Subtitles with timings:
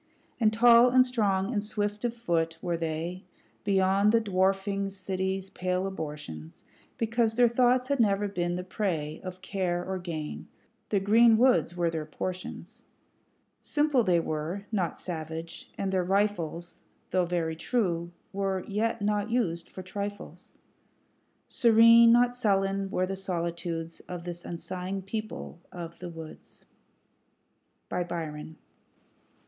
[0.39, 3.23] And tall, and strong, and swift of foot were they,
[3.63, 6.63] Beyond the dwarfing city's pale abortions,
[6.97, 10.47] Because their thoughts had never been the prey Of care or gain;
[10.89, 12.81] the green woods were their portions
[13.59, 16.81] Simple they were, not savage; and their rifles,
[17.11, 20.57] Though very true, were yet not used for trifles.
[21.47, 26.65] Serene, not sullen, were the solitudes Of this unsighing people of the woods.
[27.87, 28.57] Byron.